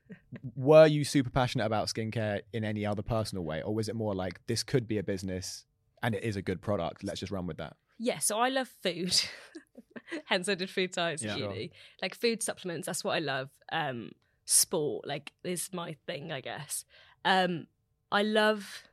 [0.55, 4.15] were you super passionate about skincare in any other personal way, or was it more
[4.15, 5.65] like this could be a business
[6.03, 7.03] and it is a good product?
[7.05, 7.77] Let's just run with that.
[7.99, 9.15] Yeah, so I love food.
[10.27, 11.33] Hence I did food science Yeah.
[11.33, 11.53] at Sure.
[11.53, 11.71] uni.
[12.03, 13.51] Like food supplements, that's what I love.
[13.73, 14.13] Um,
[14.45, 15.07] sport.
[15.07, 16.85] Like is my thing, I guess.
[17.25, 17.67] Um,
[18.11, 18.85] I love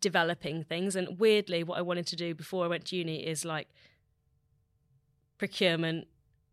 [0.00, 3.44] developing things, and weirdly, what I wanted to do before I went to uni is
[3.44, 3.68] like
[5.38, 6.06] procurement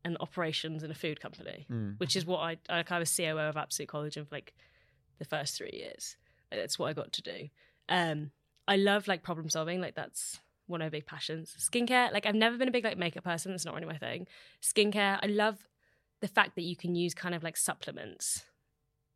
[0.04, 2.00] and operations in a food company, Mm.
[2.00, 4.54] which is what I I kind of COO of Absolute Collagen for like
[5.20, 6.16] the first three years.
[6.52, 7.50] Like, that's what I got to do.
[7.90, 8.32] Um,
[8.68, 9.82] I love like problem solving.
[9.82, 11.56] Like that's one of my big passions.
[11.60, 12.12] Skincare.
[12.14, 13.52] Like I've never been a big like makeup person.
[13.54, 14.28] It's not really my thing.
[14.62, 15.20] Skincare.
[15.22, 15.68] I love
[16.22, 18.44] the fact that you can use kind of like supplements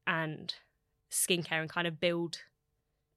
[0.08, 0.54] and
[1.12, 2.40] skincare and kind of build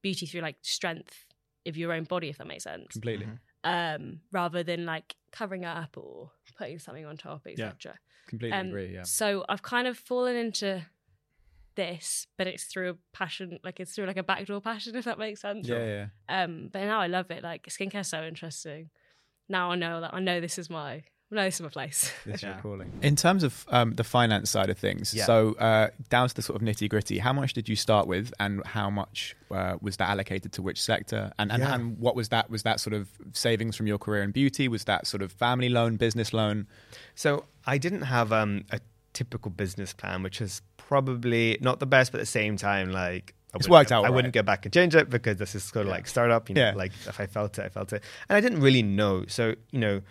[0.03, 1.25] beauty through like strength
[1.67, 2.89] of your own body, if that makes sense.
[2.93, 3.27] Completely.
[3.65, 7.75] Um, rather than like covering up or putting something on top, etc.
[7.85, 7.93] Yeah,
[8.29, 8.95] Completely Um, agree.
[8.95, 9.03] Yeah.
[9.03, 10.85] So I've kind of fallen into
[11.77, 15.19] this, but it's through a passion, like it's through like a backdoor passion, if that
[15.19, 15.69] makes sense.
[15.69, 16.43] Yeah, yeah.
[16.43, 17.43] Um, but now I love it.
[17.43, 18.91] Like skincare's so interesting.
[19.49, 22.13] Now I know that I know this is my I know this is my place.
[22.25, 22.61] This is your Yeah.
[22.61, 22.93] calling.
[23.03, 25.25] In terms of um, the finance side of things, Yeah.
[25.25, 28.33] so uh, down to the sort of nitty gritty, how much did you start with,
[28.39, 31.75] and how much uh, was that allocated to which sector, and and, Yeah.
[31.75, 32.49] and what was that?
[32.49, 34.69] Was that sort of savings from your career in beauty?
[34.69, 36.67] Was that sort of family loan, business loan?
[37.17, 38.79] So I didn't have um, a
[39.13, 43.35] typical business plan, which is probably not the best, but at the same time, like
[43.53, 45.55] I It's wouldn't worked go- out I wouldn't go back and change it because this
[45.55, 46.49] is sort of like startup.
[46.49, 46.75] You know, Yeah.
[46.75, 49.25] like if I felt it, I felt it, and I didn't really know.
[49.29, 50.03] So you know,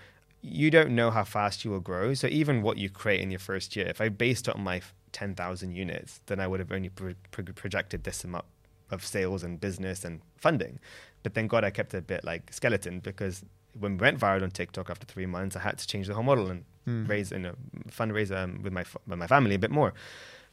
[0.41, 2.13] you don't know how fast you will grow.
[2.13, 4.81] So even what you create in your first year, if I based it on my
[5.11, 8.45] ten thousand units, then I would have only pro- pro- projected this amount
[8.91, 10.79] of sales and business and funding.
[11.23, 13.43] But thank God I kept it a bit like skeleton because
[13.79, 16.23] when we went viral on TikTok after three months, I had to change the whole
[16.23, 16.63] model and
[17.09, 17.55] raise you know
[17.89, 19.93] fundraise um, with my f- with my family a bit more.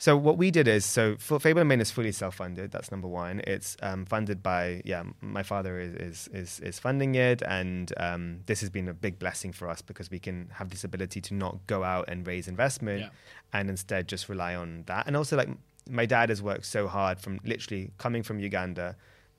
[0.02, 2.72] So what we did is so Fable and Mane is fully self funded.
[2.72, 3.40] That's number one.
[3.46, 8.40] It's um, funded by yeah my father is is is, is funding it, and um,
[8.46, 11.34] this has been a big blessing for us because we can have this ability to
[11.34, 13.10] not go out and raise investment Yeah.
[13.52, 15.06] and instead just rely on that.
[15.06, 15.50] And also like
[15.88, 18.96] my dad has worked so hard from literally coming from Uganda,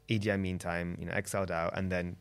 [0.07, 2.15] Idi Amin time, you know, exiled out, and then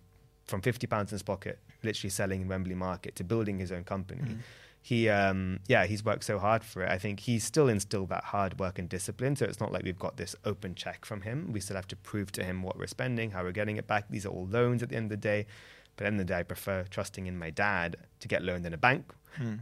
[0.46, 3.84] from fifty pounds in his pocket, literally selling in Wembley Market to building his own
[3.84, 4.38] company.
[4.84, 6.90] He, um, yeah, he's worked so hard for it.
[6.90, 9.36] I think he's still instilled that hard work and discipline.
[9.36, 11.52] So it's not like we've got this open check from him.
[11.52, 14.06] We still have to prove to him what we're spending, how we're getting it back.
[14.10, 15.46] These are all loans at the end of the day.
[15.96, 18.42] But at the end of the day, I prefer trusting in my dad to get
[18.42, 19.12] loaned in a bank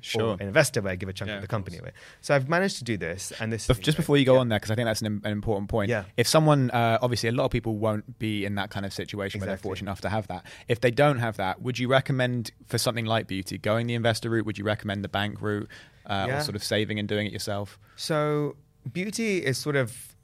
[0.00, 0.22] Sure.
[0.22, 1.90] or an investor where I give a chunk Yeah, of the company course.
[1.90, 1.96] away.
[2.20, 4.02] So I've managed to do this, and this But just great.
[4.02, 4.40] before you go Yeah.
[4.40, 5.88] on there, because I think that's an, an important point.
[5.90, 6.04] Yeah.
[6.16, 9.40] If someone, uh, obviously, a lot of people won't be in that kind of situation
[9.40, 10.44] where they're fortunate enough to have that.
[10.68, 14.30] If they don't have that, would you recommend for something like beauty going the investor
[14.30, 14.46] route?
[14.46, 15.68] Would you recommend the bank route,
[16.06, 16.38] uh, Yeah.
[16.38, 17.78] or sort of saving and doing it yourself?
[17.96, 18.56] So
[18.92, 20.16] beauty is sort of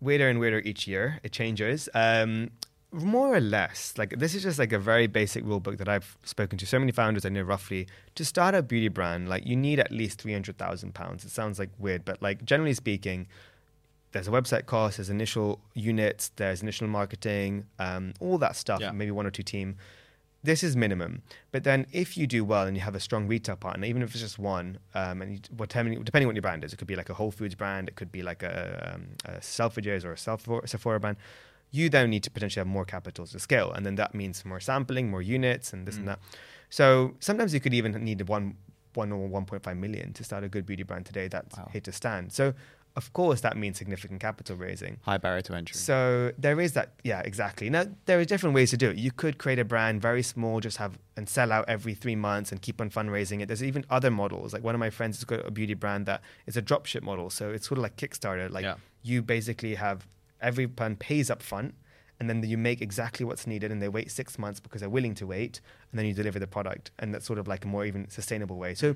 [0.00, 1.18] weirder and weirder each year.
[1.22, 1.88] It changes.
[1.94, 2.50] Um,
[2.92, 6.16] more or less, like this is just like a very basic rule book that I've
[6.24, 7.86] spoken to so many founders I know roughly.
[8.16, 11.24] To start a beauty brand, like you need at least three hundred thousand pounds.
[11.24, 13.26] It sounds like weird, but like generally speaking,
[14.12, 18.80] there's a website cost, there's initial units, there's initial marketing, um, all that stuff.
[18.80, 18.92] Yeah.
[18.92, 19.76] Maybe one or two team.
[20.44, 21.22] This is minimum.
[21.52, 24.10] But then if you do well and you have a strong retail partner, even if
[24.10, 26.96] it's just one, um, and you, depending on what your brand is, it could be
[26.96, 30.66] like a Whole Foods brand, it could be like a, um, a Selfridges or a
[30.66, 31.16] Sephora brand.
[31.72, 34.60] You then need to potentially have more capital to scale, and then that means more
[34.60, 36.08] sampling, more units, and this and mm.
[36.08, 36.18] that.
[36.68, 38.56] So sometimes you could even need one,
[38.94, 41.28] one or one point five million to start a good beauty brand today.
[41.28, 41.68] That's Wow.
[41.72, 42.32] here to stand.
[42.32, 42.54] So
[42.94, 44.98] of course that means significant capital raising.
[45.02, 45.76] High barrier to entry.
[45.76, 47.70] So there is that, yeah, exactly.
[47.70, 48.96] Now there are different ways to do it.
[48.96, 52.52] You could create a brand very small, just have and sell out every three months
[52.52, 53.46] and keep on fundraising it.
[53.46, 54.52] There's even other models.
[54.52, 57.30] Like one of my friends has got a beauty brand that is a dropship model.
[57.30, 58.50] So it's sort of like Kickstarter.
[58.50, 58.74] Like Yeah.
[59.02, 60.06] you basically have
[60.42, 61.74] every brand pays up front
[62.20, 65.14] and then you make exactly what's needed and they wait six months because they're willing
[65.14, 67.84] to wait and then you deliver the product and that's sort of like a more
[67.84, 68.74] even sustainable way.
[68.74, 68.94] So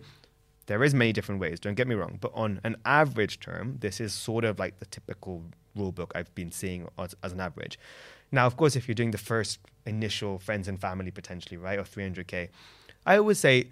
[0.66, 4.00] there is many different ways don't get me wrong but on an average term this
[4.00, 5.42] is sort of like the typical
[5.74, 7.78] rule book i've been seeing as, as an average.
[8.32, 11.84] Now of course if you're doing the first initial friends and family potentially right or
[11.84, 12.48] 300k
[13.06, 13.70] i always say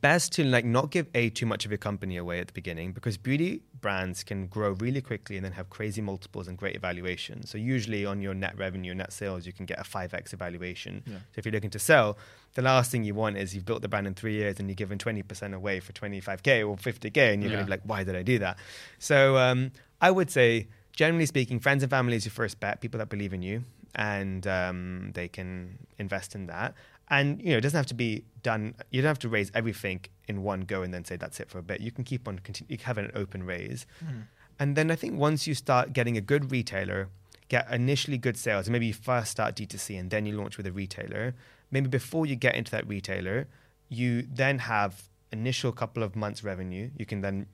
[0.00, 2.92] best to like not give a too much of your company away at the beginning
[2.92, 7.50] because beauty brands can grow really quickly and then have crazy multiples and great evaluations.
[7.50, 11.02] So usually on your net revenue, net sales, you can get a five x evaluation.
[11.06, 11.14] Yeah.
[11.16, 12.16] So if you're looking to sell,
[12.54, 14.74] the last thing you want is you've built the brand in three years and you're
[14.76, 17.56] giving twenty percent away for twenty five k or fifty k, and you're Yeah.
[17.58, 18.58] gonna be like, why did I do that?
[18.98, 22.80] So um, I would say, generally speaking, friends and family is your first bet.
[22.80, 23.64] People that believe in you
[23.96, 26.74] and um, they can invest in that.
[27.10, 28.74] And you know, it doesn't have to be done.
[28.90, 31.58] You don't have to raise everything in one go and then say that's it for
[31.58, 31.80] a bit.
[31.80, 32.70] You can keep on continue.
[32.70, 34.20] You can have an open raise, mm-hmm.
[34.58, 37.08] and then I think once you start getting a good retailer,
[37.48, 40.66] get initially good sales, and maybe you first start D2C and then you launch with
[40.66, 41.34] a retailer.
[41.70, 43.48] Maybe before you get into that retailer,
[43.88, 46.90] you then have initial couple of months revenue.
[46.96, 47.46] You can then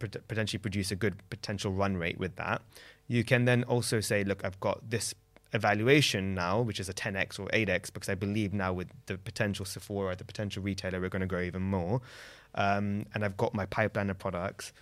[0.00, 2.62] pot- potentially produce a good potential run rate with that.
[3.06, 5.14] You can then also say, look, I've got this
[5.54, 9.64] evaluation now, which is a 10x or 8x, because I believe now with the potential
[9.64, 12.00] Sephora, the potential retailer, we're going to grow even more.
[12.54, 14.72] Um, and I've got my pipeline of products.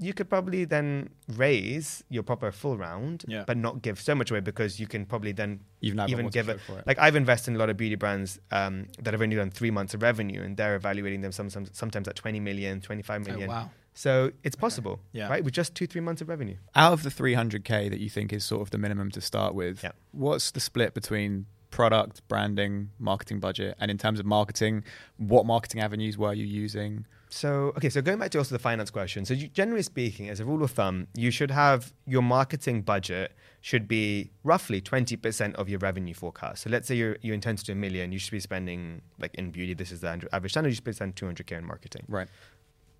[0.00, 3.42] You could probably then raise your proper full round, Yeah.
[3.46, 6.60] but not give so much away because you can probably then You've even give it.
[6.60, 6.86] for it.
[6.86, 9.72] Like I've invested in a lot of beauty brands um, that have only done three
[9.72, 13.30] months of revenue, and they're evaluating them some, some, sometimes at 20 million, 25 Oh,
[13.32, 13.48] million.
[13.48, 13.70] wow.
[13.98, 15.28] So it's possible, Yeah.
[15.28, 15.42] right?
[15.42, 16.56] With just two, three months of revenue.
[16.76, 19.82] out of the 300k that you think is sort of the minimum to start with
[19.82, 19.90] Yeah.
[20.12, 24.84] what's the split between product branding marketing budget and in terms of marketing
[25.16, 28.90] what marketing avenues were you using So, okay, so going back to also the finance
[28.90, 29.26] question.
[29.26, 33.32] So, you, generally speaking, as a rule of thumb, you should have your marketing budget
[33.60, 36.62] should be roughly 20% of your revenue forecast.
[36.62, 39.34] So, let's say you you intend to do a million, you should be spending, like
[39.34, 42.04] in beauty, this is the average standard, you should spend 200K in marketing.
[42.08, 42.28] right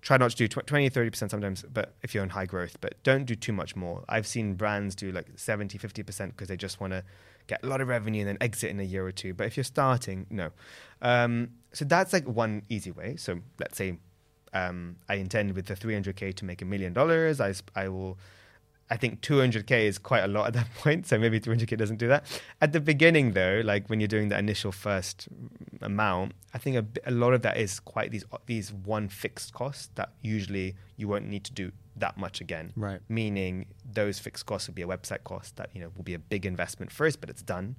[0.01, 3.01] try not to do tw- 20 30% sometimes but if you're in high growth but
[3.03, 4.03] don't do too much more.
[4.09, 7.03] I've seen brands do like 70 50% because they just want to
[7.47, 9.33] get a lot of revenue and then exit in a year or two.
[9.33, 10.51] But if you're starting no.
[11.01, 13.15] Um, so that's like one easy way.
[13.17, 13.97] So let's say
[14.53, 17.39] um, i intend with the 300k to make a million dollars.
[17.41, 18.17] I i will
[18.91, 22.07] I think 200k is quite a lot at that point, so maybe 200k doesn't do
[22.07, 22.25] that.
[22.61, 25.27] At the beginning, though, like when you're doing the initial first
[25.81, 30.09] amount, I think a lot of that is quite these these one fixed costs that
[30.21, 32.73] usually you won't need to do that much again.
[32.75, 32.99] Right.
[33.09, 36.19] Meaning those fixed costs will be a website cost that you know will be a
[36.19, 37.75] big investment first, but it's done.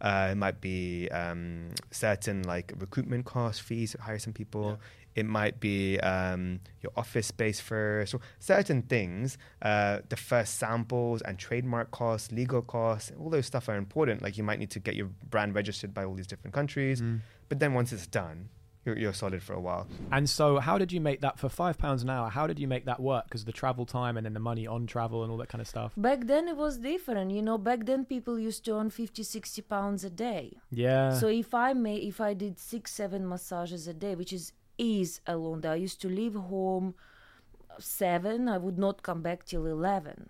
[0.00, 4.78] Uh, it might be um, certain like recruitment costs, fees to hire some people.
[5.14, 9.38] It might be um, your office space first, or certain things.
[9.62, 14.22] Uh, the first samples and trademark costs, legal costs, all those stuff are important.
[14.22, 17.02] Like you might need to get your brand registered by all these different countries.
[17.48, 18.48] But then once it's done,
[18.84, 19.86] you're, you're solid for a while.
[20.12, 22.28] And so, how did you make that for five pounds an hour?
[22.28, 23.24] How did you make that work?
[23.24, 25.68] Because the travel time and then the money on travel and all that kind of
[25.68, 25.92] stuff.
[25.96, 27.30] Back then it was different.
[27.30, 30.58] You know, back then people used to earn 50, 60 pounds a day.
[30.70, 31.14] Yeah.
[31.14, 35.20] So if I may, if I did six, seven massages a day, which is is
[35.26, 35.70] a long day.
[35.70, 36.94] I used to leave home
[37.78, 38.48] seven.
[38.48, 40.28] I would not come back till eleven.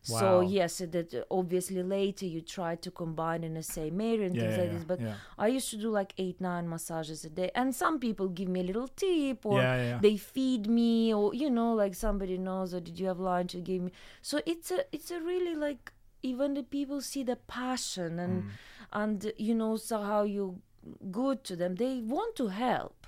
[0.00, 4.42] So yes, that obviously later you try to combine in the same area and Yeah,
[4.42, 4.84] things yeah, like yeah, this.
[4.84, 5.00] But.
[5.38, 8.60] I used to do like eight, nine massages a day, and some people give me
[8.60, 9.58] a little tip or
[10.00, 13.60] they feed me or you know like somebody knows or did you have lunch or
[13.60, 13.92] give me.
[14.22, 18.48] So it's a it's a really like even the people see the passion and Mm.
[18.92, 20.60] and you know so how you
[21.10, 23.06] good to them they want to help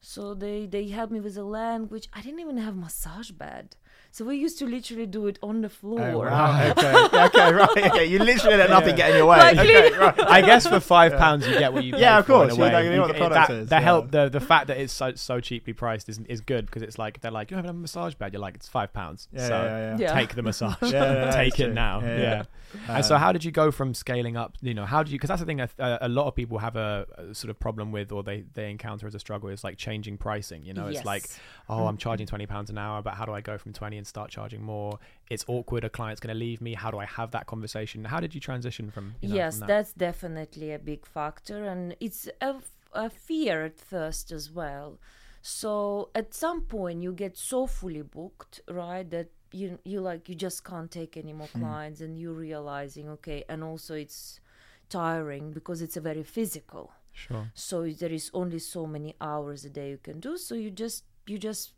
[0.00, 3.76] so they they helped me with the language i didn't even have massage bed
[4.12, 6.70] so we used to literally do it on the floor Oh, wow.
[6.70, 6.94] okay.
[7.26, 7.52] okay.
[7.52, 7.78] Right.
[7.90, 8.06] Okay.
[8.06, 9.38] You literally let nothing get in your way.
[9.38, 9.96] Like, okay.
[9.96, 10.20] Right.
[10.20, 12.52] I guess for five pounds you get what you pay Yeah, of for in course.
[12.52, 12.70] a You way.
[12.70, 13.80] don't know what the product that, is, The yeah.
[13.80, 16.98] help, the the fact that it's so so cheaply priced is is good because it's
[16.98, 18.32] like they're like you don't have a massage bed.
[18.32, 19.28] You're like it's five pounds.
[19.32, 19.96] Yeah, so yeah, yeah.
[19.98, 20.14] Yeah.
[20.14, 20.76] take the massage.
[20.82, 21.74] Yeah, yeah, yeah, take it true.
[21.74, 22.00] now.
[22.00, 22.42] Yeah, Yeah.
[22.86, 22.96] yeah.
[22.96, 24.56] and so Um, how did you go from scaling up?
[24.60, 25.18] You know, how do you?
[25.18, 25.60] Because that's the thing.
[25.60, 25.68] A,
[26.02, 29.06] a lot of people have a, a sort of problem with, or they they encounter
[29.06, 30.64] as a struggle is like changing pricing.
[30.64, 31.24] You know, it's like
[31.68, 34.06] oh, I'm charging twenty pounds an hour, but how do I go from twenty and
[34.06, 34.98] start charging more?
[35.34, 35.82] It's awkward.
[35.84, 36.72] A client's going to leave me.
[36.74, 37.98] How do I have that conversation?
[38.04, 39.06] How did you transition from?
[39.22, 39.66] You know, yes from that?
[39.72, 42.56] that's definitely a big factor and it's a,
[42.92, 44.98] a fear at first as well
[45.42, 50.34] so at some point you get so fully booked right that you you like you
[50.34, 51.60] just can't take any more hmm.
[51.60, 54.40] clients and you're realizing okay and also it's
[54.88, 57.50] tiring because it's a very physical Sure.
[57.54, 61.04] so there is only so many hours a day you can do so you just
[61.26, 61.72] you just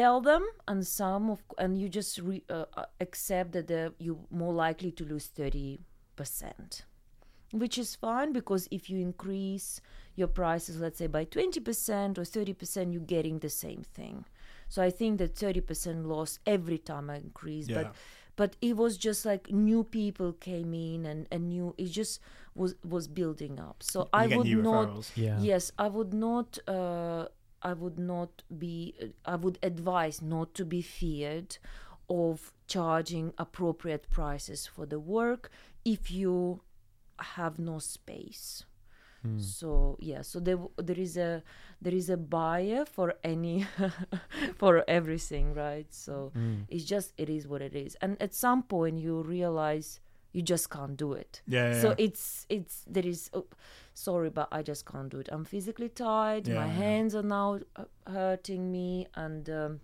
[0.00, 4.24] tell them and some of and you just re, uh, uh, accept that the, you're
[4.30, 5.78] more likely to lose 30%
[7.52, 9.80] which is fine because if you increase
[10.20, 14.24] your prices let's say by 20% or 30% you're getting the same thing
[14.68, 17.76] so i think that 30% loss every time i increase Yeah.
[17.82, 17.94] but
[18.36, 22.20] but it was just like new people came in and and new it just
[22.54, 25.10] was was building up so You i get would new not.
[25.16, 25.38] Yeah.
[25.40, 27.26] yes i would not uh
[27.62, 28.94] i would not be
[29.24, 31.58] i would advise not to be feared
[32.08, 35.50] of charging appropriate prices for the work
[35.84, 36.60] if you
[37.18, 38.64] have no space.
[39.22, 39.38] Hmm.
[39.38, 41.42] So yeah so there there is a
[41.82, 43.66] there is a buyer for any
[44.56, 45.92] for everything right?
[45.92, 46.62] So hmm.
[46.68, 47.96] it's just it is what it is.
[48.00, 50.00] And at some point you realize
[50.32, 51.94] you just can't do it Yeah, yeah, so yeah.
[52.06, 53.46] it's it's there is oh,
[53.94, 57.60] sorry but i just can't do it i'm physically tired Yeah, my hands are now
[57.76, 59.80] uh, hurting me and um,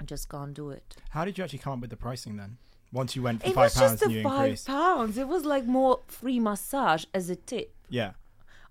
[0.00, 2.58] i just can't do it How did you actually come up with the pricing then?
[2.92, 4.66] Once you went for it five was pounds just and the you five increased.
[4.66, 8.12] pounds it was like more free massage as a tip Yeah.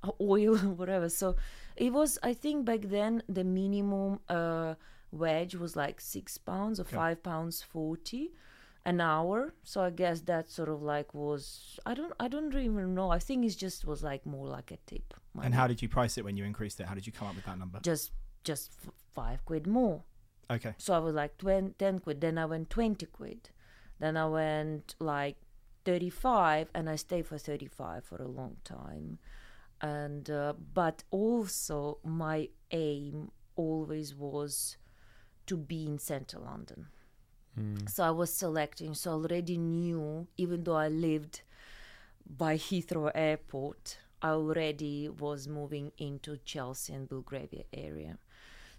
[0.03, 1.35] uh, oil whatever so
[1.75, 4.75] it was i think back then the minimum uh
[5.11, 6.95] wage was like six pounds or Okay.
[6.95, 8.31] five pounds forty
[8.89, 9.53] an hour.
[9.63, 13.09] So I guess that sort of like was I don't I don't even know.
[13.11, 15.13] I think it just was like more like a tip.
[15.43, 16.87] And how did you price it when you increased it?
[16.87, 17.79] How did you come up with that number?
[17.81, 18.11] just
[18.43, 20.03] just f- five quid more.
[20.49, 20.73] Okay.
[20.79, 22.21] So I was like 20, 10 quid.
[22.21, 23.49] Then I went 20 quid.
[23.99, 25.37] Then I went like
[25.85, 29.19] 35 and I stayed for 35 for a long time.
[29.81, 34.77] And, uh, but also my aim always was
[35.45, 36.87] to be in central London.
[37.59, 37.89] Mm.
[37.89, 38.93] So I was selecting.
[38.93, 41.41] So I already knew, even though I lived
[42.25, 48.17] by Heathrow Airport, I already was moving into Chelsea and Belgravia area.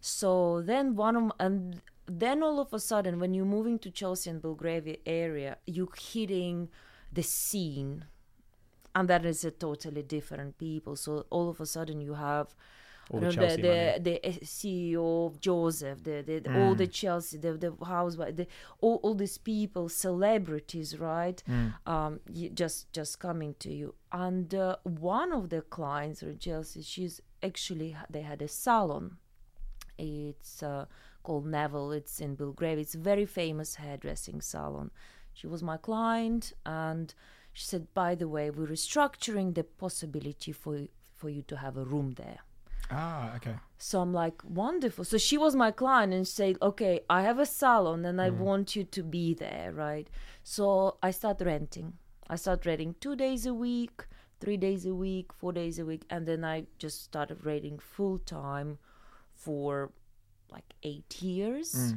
[0.01, 4.31] So then one of and then all of a sudden, when you're moving to Chelsea
[4.31, 6.69] and Belgravia area, you're hitting
[7.12, 8.05] the scene,
[8.95, 10.97] and that is a totally different people.
[10.97, 12.55] So all of a sudden, you have.
[13.11, 17.38] All the Chelsea the, the, the CEO of Joseph, the, the, the- all the Chelsea,
[17.38, 18.46] the the housewife, the,
[18.81, 21.42] all, all these people, celebrities, right?
[21.87, 22.20] Um,
[22.55, 23.94] just just coming to you.
[24.12, 29.16] And uh, one of the clients of Chelsea, she's actually they had a salon.
[29.99, 30.87] It's uh,
[31.23, 31.92] called Neville.
[31.92, 32.79] It's in Belgrave.
[32.79, 34.90] It's a very famous hairdressing salon.
[35.35, 37.12] She was my client, and
[37.53, 40.79] she said, "By the way, we're restructuring the possibility for
[41.14, 42.40] for you to have a room there."
[42.90, 43.55] Ah, okay.
[43.79, 45.05] So I'm like, wonderful.
[45.05, 48.76] So she was my client and said, okay, I have a salon and I want
[48.76, 50.09] you to be there, right?
[50.42, 51.94] So I start renting.
[52.29, 54.07] I start renting two days a week,
[54.40, 58.18] three days a week, four days a week, and then I just started renting full
[58.18, 58.79] time
[59.35, 59.92] for
[60.50, 61.94] like eight years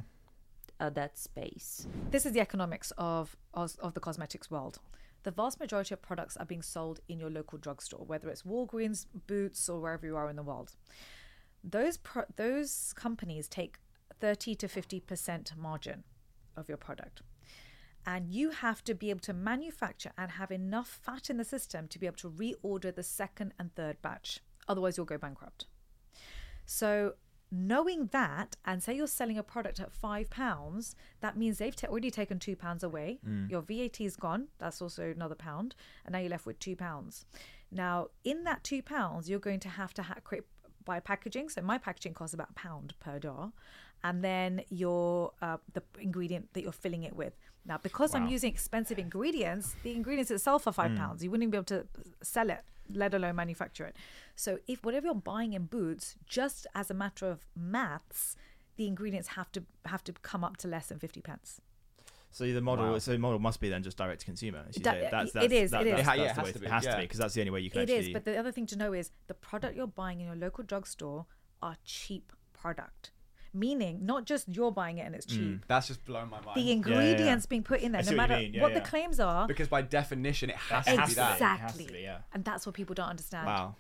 [0.80, 1.88] at that space.
[2.12, 4.80] This is the economics of, of of the cosmetics world.
[5.24, 9.06] The vast majority of products are being sold in your local drugstore, whether it's Walgreens,
[9.28, 10.76] Boots, or wherever you are in the world.
[11.64, 13.78] Those pro- those companies take
[14.20, 16.04] thirty to fifty percent margin
[16.58, 17.22] of your product,
[18.06, 21.88] and you have to be able to manufacture and have enough fat in the system
[21.88, 24.42] to be able to reorder the second and third batch.
[24.68, 25.68] Otherwise, you'll go bankrupt.
[26.66, 27.14] So
[27.54, 31.88] knowing that and say you're selling a product at five pounds that means they've ta-
[31.88, 33.20] already taken two pounds away.
[33.50, 34.48] Your vat is gone.
[34.58, 35.76] That's also another pound.
[36.04, 37.26] And now you're left with two pounds.
[37.72, 40.46] Now in that two pounds you're going to have to ha- create
[40.84, 41.50] by packaging.
[41.50, 43.52] So my packaging costs about a pound per jar.
[44.04, 47.34] And then your uh, the ingredient that you're filling it with.
[47.66, 51.24] Now because i'm using expensive ingredients the ingredients itself are five pounds.
[51.24, 51.86] You wouldn't be able to
[52.22, 53.96] sell it let alone manufacture it
[54.36, 58.36] so if whatever you're buying in boots just as a matter of maths
[58.76, 61.62] the ingredients have to have to come up to less than 50 pence
[62.32, 64.66] So the model, so the model must be then just direct to consumer.
[64.68, 65.08] as you Da- say.
[65.12, 65.72] That's, it that's, is, that- it is.
[65.72, 67.34] That's, Yeah, that's it the has way- to be, It has to be because that's
[67.36, 68.08] the only way you can It actually.
[68.08, 70.64] is, but the other thing to know is the product you're buying in your local
[70.64, 71.28] drugstore
[71.62, 73.12] are cheap product.
[73.54, 75.66] Meaning, not just you're buying it and it's mm, cheap.
[75.68, 76.56] That's just blowing my mind.
[76.56, 78.80] The ingredients being put in there, no what matter mean, yeah, what yeah.
[78.80, 81.26] the claims are, because by definition, it has It to has be to be.
[81.26, 81.36] that.
[81.40, 81.98] It has to exactly.
[81.98, 82.18] be, yeah.
[82.34, 83.46] And that's what people don't understand.
[83.46, 83.76] wow.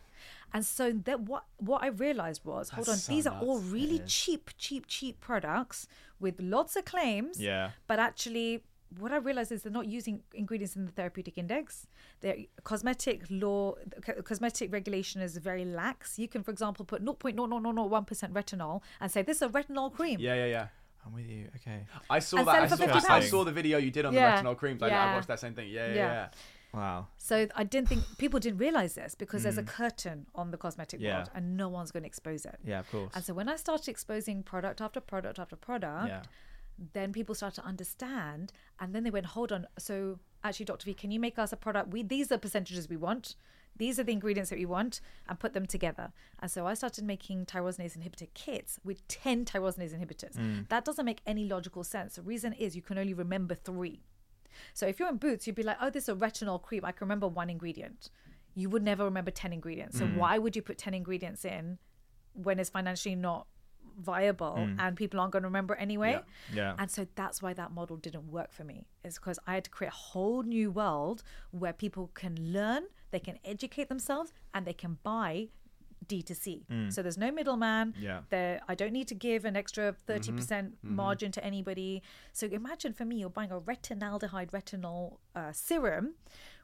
[0.54, 3.72] And so that what what I realized was, hold on, so these are all nuts.
[3.72, 5.88] really cheap, cheap, cheap products
[6.20, 7.42] with lots of claims.
[7.42, 7.72] Yeah.
[7.88, 8.64] But actually,
[9.00, 11.88] what I realized is they're not using ingredients in the therapeutic index.
[12.22, 13.76] Their cosmetic law,
[14.06, 16.20] co- cosmetic regulation is very lax.
[16.20, 20.20] You can, for example, put 0.00001% retinol and say this is a retinol cream.
[20.20, 20.68] Yeah, yeah, yeah.
[21.06, 21.50] I'm with you.
[21.58, 21.86] Okay.
[22.10, 22.56] I saw And that.
[22.64, 24.82] I saw, 50 I, I saw the video you did on Yeah, the retinol creams.
[24.82, 25.70] I, I watched that same thing.
[25.70, 26.14] Yeah, yeah, Yeah.
[26.14, 26.28] yeah.
[26.74, 27.08] Wow.
[27.18, 31.00] So I didn't think people didn't realize this because there's a curtain on the cosmetic
[31.00, 31.04] Mm.
[31.04, 31.16] Yeah.
[31.18, 32.58] world and no one's going to expose it.
[32.66, 33.12] Yeah, of course.
[33.14, 36.24] And so when I started exposing product after product after product, Yeah.
[36.94, 40.94] Then people start to understand and then they went hold on so actually dr v
[40.94, 41.92] can you make us a product?
[41.92, 43.36] We these are percentages we want.
[43.76, 46.12] These are the ingredients that we want and put them together.
[46.40, 50.36] And so i started making tyrosinase inhibitor kits with 10 tyrosinase inhibitors.
[50.38, 50.70] Mm.
[50.70, 52.16] That doesn't make any logical sense.
[52.16, 54.02] The reason is you can only remember three.
[54.74, 56.86] So if you're in boots you'd be like oh this is a retinol cream.
[56.86, 58.10] I can remember one ingredient.
[58.56, 59.98] You would never remember 10 ingredients.
[59.98, 60.16] So mm.
[60.16, 61.80] why would you put 10 ingredients in
[62.34, 63.48] when it's financially not
[64.00, 64.76] viable mm.
[64.80, 66.20] and people aren't going to remember anyway
[66.54, 66.76] Yeah.
[66.78, 68.88] and so that's why that model didn't work for me.
[69.04, 73.20] Is because I had to create a whole new world where people can learn, they
[73.20, 75.50] can educate themselves, and they can buy
[76.08, 76.66] D2C.
[76.68, 76.94] Mm.
[76.94, 77.94] So there's no middleman.
[78.00, 78.22] Yeah.
[78.30, 80.36] There, I don't need to give an extra mm-hmm.
[80.36, 80.96] 30% mm-hmm.
[80.96, 82.02] margin to anybody.
[82.34, 86.16] So imagine for me, you're buying a retinaldehyde retinol uh, serum,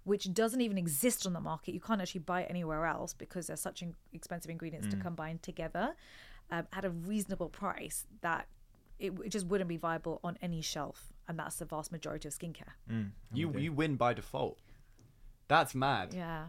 [0.03, 1.73] which doesn't even exist on the market.
[1.73, 5.01] You can't actually buy it anywhere else because there's such in- expensive ingredients to mm.
[5.01, 5.95] combine together
[6.51, 8.47] um, at a reasonable price that
[8.97, 11.13] it, it just wouldn't be viable on any shelf.
[11.27, 12.73] And that's the vast majority of skincare.
[13.33, 14.57] You you win by default.
[15.47, 16.13] That's mad.
[16.13, 16.45] Yeah.